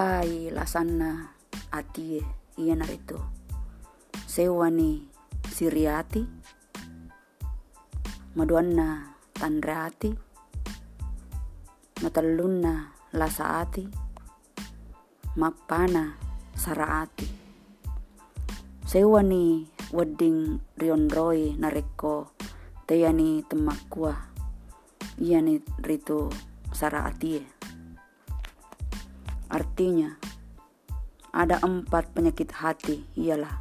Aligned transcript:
Apai 0.00 0.48
lasanna 0.48 1.36
atie 1.76 2.24
iya 2.56 2.72
narito. 2.72 3.20
Sewani 4.24 5.04
siriati. 5.44 6.24
Maduanna 8.32 9.12
tandrati. 9.36 10.08
Matallunna 12.00 12.96
lasaati. 13.12 13.84
Mapana 15.36 16.16
saraati. 16.56 17.28
Sewani 18.88 19.68
wedding 19.92 20.64
rionroi 20.80 21.60
nareko 21.60 22.32
teyani 22.88 23.44
temakua 23.44 24.16
ni 25.20 25.60
rito 25.84 26.32
saraati 26.72 27.59
artinya 29.50 30.16
ada 31.34 31.58
empat 31.60 32.14
penyakit 32.14 32.54
hati 32.54 33.04
ialah 33.18 33.60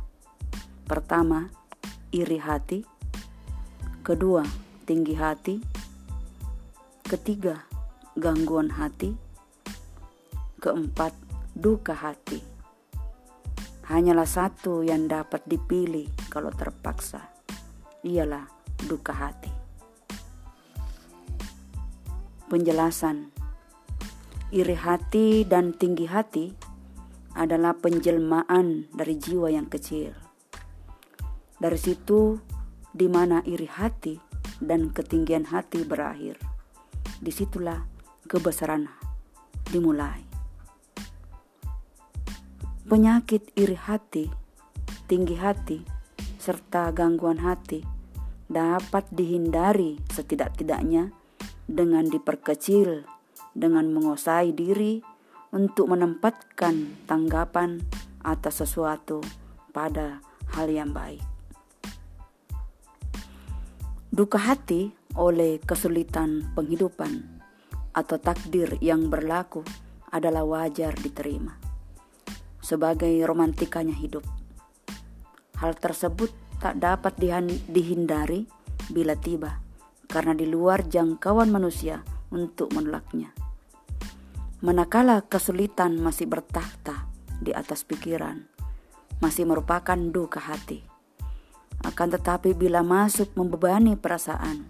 pertama 0.85 1.49
iri 2.13 2.37
hati 2.37 2.85
kedua 4.05 4.45
tinggi 4.85 5.17
hati 5.17 5.59
ketiga 7.05 7.65
gangguan 8.15 8.73
hati 8.73 9.17
keempat 10.61 11.13
duka 11.57 11.93
hati 11.93 12.59
hanyalah 13.89 14.29
satu 14.29 14.85
yang 14.85 15.09
dapat 15.09 15.41
dipilih 15.49 16.05
kalau 16.29 16.53
terpaksa, 16.53 17.25
ialah 18.05 18.45
duka 18.85 19.09
hati. 19.09 19.49
Penjelasan 22.45 23.33
iri 24.49 24.73
hati 24.73 25.45
dan 25.45 25.77
tinggi 25.77 26.09
hati 26.09 26.49
adalah 27.37 27.77
penjelmaan 27.77 28.89
dari 28.89 29.13
jiwa 29.13 29.53
yang 29.53 29.69
kecil. 29.69 30.09
Dari 31.61 31.77
situ, 31.77 32.41
di 32.89 33.05
mana 33.05 33.45
iri 33.45 33.69
hati 33.69 34.17
dan 34.57 34.89
ketinggian 34.89 35.53
hati 35.53 35.85
berakhir, 35.85 36.41
di 37.21 37.29
situlah 37.29 37.85
kebesaran 38.25 38.89
dimulai. 39.69 40.25
Penyakit 42.89 43.53
iri 43.53 43.77
hati, 43.77 44.25
tinggi 45.05 45.37
hati, 45.37 45.85
serta 46.41 46.89
gangguan 46.89 47.37
hati 47.45 47.85
dapat 48.49 49.05
dihindari 49.13 50.01
setidak-tidaknya 50.09 51.13
dengan 51.69 52.09
diperkecil, 52.09 53.18
dengan 53.59 53.91
menguasai 53.91 54.55
diri 54.55 55.03
untuk 55.51 55.91
menempatkan 55.91 57.03
tanggapan 57.03 57.83
atas 58.23 58.63
sesuatu 58.63 59.19
pada 59.75 60.23
hal 60.55 60.71
yang 60.71 60.95
baik. 60.95 61.21
Duka 64.09 64.39
hati 64.39 64.95
oleh 65.19 65.59
kesulitan 65.59 66.55
penghidupan 66.55 67.43
atau 67.93 68.15
takdir 68.15 68.79
yang 68.79 69.11
berlaku 69.11 69.61
adalah 70.09 70.47
wajar 70.47 70.95
diterima 70.97 71.69
sebagai 72.69 73.11
romantikanya 73.25 73.97
hidup. 73.97 74.21
Hal 75.57 75.73
tersebut 75.73 76.29
tak 76.61 76.77
dapat 76.77 77.17
dihindari 77.65 78.45
bila 78.93 79.17
tiba, 79.17 79.57
karena 80.05 80.37
di 80.37 80.45
luar 80.45 80.85
jangkauan 80.85 81.49
manusia 81.49 82.05
untuk 82.29 82.69
menolaknya. 82.77 83.38
Manakala 84.59 85.23
kesulitan 85.23 86.03
masih 86.03 86.27
bertakhta 86.27 87.07
di 87.39 87.55
atas 87.55 87.87
pikiran, 87.87 88.43
masih 89.23 89.47
merupakan 89.47 89.95
duka 89.95 90.43
hati. 90.43 90.83
Akan 91.87 92.11
tetapi 92.11 92.51
bila 92.51 92.83
masuk 92.83 93.31
membebani 93.39 93.95
perasaan, 93.95 94.67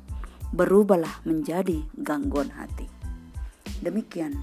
berubahlah 0.53 1.25
menjadi 1.25 1.89
gangguan 1.97 2.53
hati. 2.53 2.85
Demikian 3.81 4.37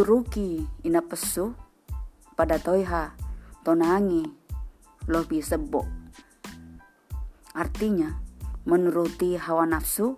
turuki 0.00 0.64
ina 0.80 1.04
pesu 1.04 1.52
pada 2.32 2.56
toiha 2.56 3.12
tonangi 3.60 4.24
lobi 5.12 5.44
sebo. 5.44 5.84
Artinya, 7.52 8.08
menuruti 8.64 9.36
hawa 9.36 9.68
nafsu 9.68 10.16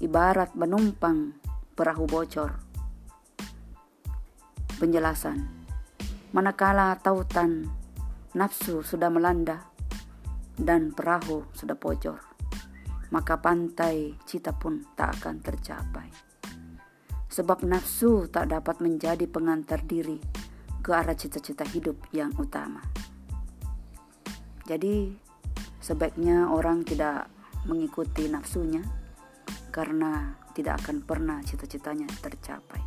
ibarat 0.00 0.56
menumpang 0.56 1.36
perahu 1.76 2.08
bocor. 2.08 2.56
Penjelasan 4.80 5.44
Manakala 6.32 6.96
tautan 6.96 7.68
nafsu 8.32 8.80
sudah 8.80 9.12
melanda 9.12 9.68
dan 10.56 10.88
perahu 10.96 11.44
sudah 11.52 11.76
bocor, 11.76 12.16
maka 13.12 13.36
pantai 13.36 14.16
cita 14.24 14.56
pun 14.56 14.88
tak 14.96 15.20
akan 15.20 15.44
tercapai 15.44 16.31
sebab 17.32 17.64
nafsu 17.64 18.28
tak 18.28 18.52
dapat 18.52 18.84
menjadi 18.84 19.24
pengantar 19.24 19.80
diri 19.88 20.20
ke 20.84 20.92
arah 20.92 21.16
cita-cita 21.16 21.64
hidup 21.64 21.96
yang 22.12 22.28
utama. 22.36 22.84
Jadi, 24.68 25.16
sebaiknya 25.80 26.52
orang 26.52 26.84
tidak 26.84 27.32
mengikuti 27.64 28.28
nafsunya 28.28 28.84
karena 29.72 30.36
tidak 30.52 30.84
akan 30.84 31.00
pernah 31.00 31.40
cita-citanya 31.40 32.06
tercapai. 32.20 32.84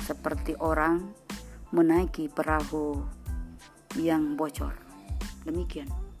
Seperti 0.00 0.56
orang 0.56 1.12
menaiki 1.76 2.32
perahu 2.32 3.04
yang 4.00 4.40
bocor. 4.40 4.72
Demikian. 5.44 6.11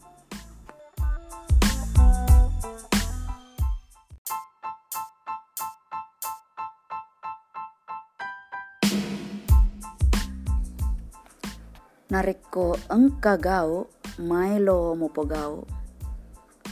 Nareko 12.12 12.76
engka 12.92 13.40
gao 13.40 13.88
mailo 14.20 14.92
gao. 15.24 15.64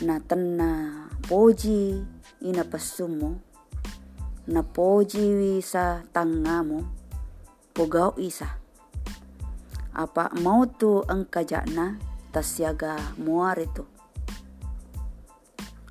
Na 0.05 0.21
tenna 0.21 0.71
poji 1.29 1.97
ina 2.45 2.65
pesumo 2.65 3.41
na 4.47 4.61
poji 4.63 5.25
wisa 5.35 6.05
tangamu 6.13 6.85
pogao 7.73 8.13
isa. 8.21 8.61
Apa 9.97 10.29
mau 10.45 10.69
tu 10.69 11.01
engka 11.09 11.41
jakna 11.45 11.97
tasyaga 12.33 12.97
muaritu 13.17 13.85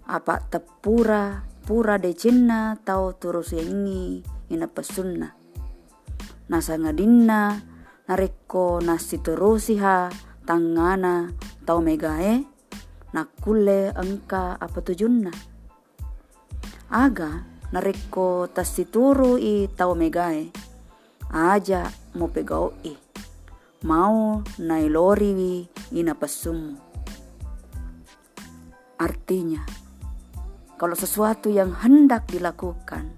apa 0.09 0.41
tepura 0.49 1.45
pura 1.69 2.01
de 2.01 2.17
cinna 2.17 2.73
tau 2.81 3.13
turus 3.13 3.53
yengi 3.53 4.25
ina 4.49 4.65
pesunna. 4.65 5.37
Nasa 6.49 6.73
ngadinna 6.81 7.61
nareko 8.09 8.81
nasi 8.81 9.21
terusiha 9.21 10.09
tangana 10.49 11.29
tau 11.61 11.77
megae 11.85 12.41
nakule 13.13 13.93
engka 13.93 14.57
apa 14.57 14.81
tujunna 14.81 15.29
aga 16.89 17.45
nareko 17.69 18.49
tasituru 18.49 19.37
i 19.37 19.69
tau 19.69 19.93
megae 19.93 20.49
aja 21.29 21.85
mo 22.17 22.25
pegau 22.25 22.73
i. 22.81 22.97
Mau 23.85 24.43
nailori 24.59 25.31
wi 25.37 25.53
ina 25.95 26.17
pesumu. 26.17 26.75
Artinya 28.99 29.63
kalau 30.75 30.97
sesuatu 30.97 31.47
yang 31.47 31.71
hendak 31.77 32.27
dilakukan 32.27 33.13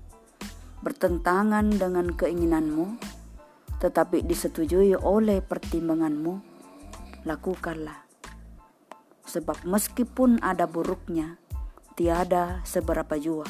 bertentangan 0.84 1.72
dengan 1.74 2.14
keinginanmu 2.14 3.00
tetapi 3.82 4.22
disetujui 4.22 4.94
oleh 4.94 5.42
pertimbanganmu, 5.42 6.38
lakukanlah. 7.26 8.06
Sebab 9.26 9.66
meskipun 9.66 10.38
ada 10.46 10.70
buruknya, 10.70 11.42
tiada 11.98 12.62
seberapa 12.62 13.18
jua. 13.18 13.50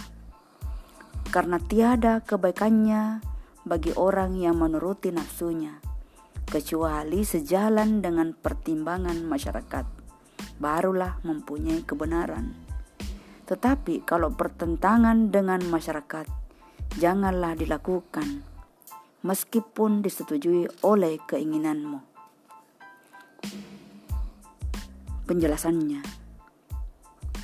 Karena 1.35 1.59
tiada 1.59 2.23
kebaikannya 2.23 3.19
bagi 3.67 3.91
orang 3.99 4.39
yang 4.39 4.55
menuruti 4.55 5.11
nafsunya, 5.11 5.83
kecuali 6.47 7.27
sejalan 7.27 7.99
dengan 7.99 8.31
pertimbangan 8.31 9.19
masyarakat, 9.27 9.85
barulah 10.63 11.19
mempunyai 11.27 11.83
kebenaran. 11.83 12.55
Tetapi 13.51 14.07
kalau 14.07 14.31
bertentangan 14.31 15.27
dengan 15.27 15.59
masyarakat, 15.67 16.23
janganlah 16.95 17.51
dilakukan 17.59 18.50
meskipun 19.21 20.01
disetujui 20.01 20.67
oleh 20.81 21.21
keinginanmu. 21.25 22.11
penjelasannya. 25.31 26.03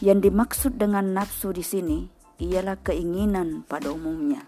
Yang 0.03 0.19
dimaksud 0.27 0.73
dengan 0.75 1.15
nafsu 1.15 1.55
di 1.55 1.63
sini 1.63 1.99
ialah 2.43 2.75
keinginan 2.83 3.63
pada 3.63 3.95
umumnya. 3.95 4.43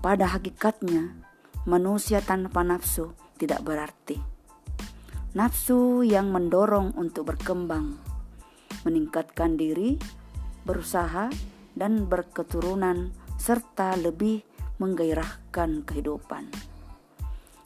Pada 0.00 0.32
hakikatnya, 0.32 1.12
manusia 1.68 2.24
tanpa 2.24 2.64
nafsu 2.64 3.12
tidak 3.36 3.60
berarti. 3.62 4.16
Nafsu 5.36 6.00
yang 6.02 6.32
mendorong 6.32 6.96
untuk 6.96 7.36
berkembang, 7.36 8.00
meningkatkan 8.88 9.60
diri, 9.60 10.00
berusaha, 10.64 11.28
dan 11.76 12.08
berketurunan, 12.08 13.12
serta 13.36 13.94
lebih 14.00 14.40
menggairahkan 14.82 15.86
kehidupan. 15.86 16.50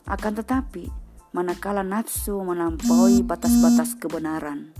Akan 0.05 0.37
tetapi, 0.37 0.87
manakala 1.33 1.81
nafsu 1.81 2.37
melampaui 2.45 3.25
batas-batas 3.25 3.97
kebenaran, 3.97 4.71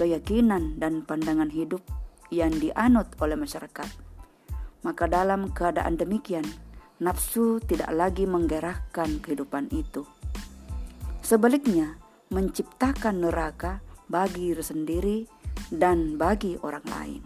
keyakinan, 0.00 0.80
dan 0.80 1.04
pandangan 1.04 1.52
hidup 1.52 1.84
yang 2.32 2.56
dianut 2.56 3.12
oleh 3.20 3.36
masyarakat, 3.36 3.88
maka 4.82 5.04
dalam 5.04 5.52
keadaan 5.52 6.00
demikian, 6.00 6.44
nafsu 6.98 7.60
tidak 7.60 7.92
lagi 7.92 8.24
menggerakkan 8.24 9.20
kehidupan 9.20 9.68
itu. 9.70 10.08
Sebaliknya, 11.20 12.00
menciptakan 12.32 13.20
neraka 13.20 13.84
bagi 14.08 14.52
diri 14.52 14.64
sendiri 14.64 15.18
dan 15.68 16.16
bagi 16.16 16.56
orang 16.64 16.86
lain. 16.88 17.22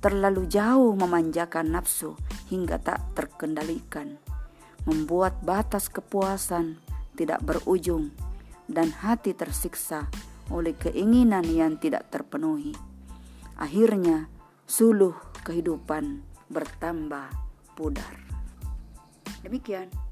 Terlalu 0.00 0.48
jauh 0.48 0.96
memanjakan 0.96 1.76
nafsu 1.76 2.16
hingga 2.50 2.82
tak 2.82 3.14
terkendalikan, 3.14 4.18
membuat 4.84 5.38
batas 5.46 5.86
kepuasan 5.86 6.82
tidak 7.14 7.38
berujung 7.46 8.10
dan 8.66 8.90
hati 8.90 9.30
tersiksa 9.32 10.10
oleh 10.50 10.74
keinginan 10.74 11.46
yang 11.46 11.78
tidak 11.78 12.10
terpenuhi. 12.10 12.74
Akhirnya, 13.54 14.26
suluh 14.66 15.14
kehidupan 15.46 16.26
bertambah 16.50 17.30
pudar. 17.78 18.14
Demikian. 19.46 20.09